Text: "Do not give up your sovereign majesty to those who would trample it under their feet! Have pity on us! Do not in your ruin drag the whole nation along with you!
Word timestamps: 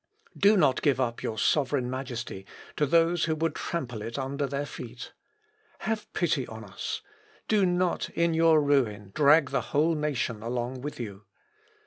"Do 0.35 0.57
not 0.57 0.81
give 0.81 0.99
up 0.99 1.21
your 1.21 1.37
sovereign 1.37 1.87
majesty 1.87 2.47
to 2.75 2.87
those 2.87 3.25
who 3.25 3.35
would 3.35 3.53
trample 3.53 4.01
it 4.01 4.17
under 4.17 4.47
their 4.47 4.65
feet! 4.65 5.13
Have 5.81 6.11
pity 6.13 6.47
on 6.47 6.63
us! 6.63 7.03
Do 7.47 7.67
not 7.67 8.09
in 8.09 8.33
your 8.33 8.63
ruin 8.63 9.11
drag 9.13 9.51
the 9.51 9.61
whole 9.61 9.93
nation 9.93 10.41
along 10.41 10.81
with 10.81 10.99
you! 10.99 11.25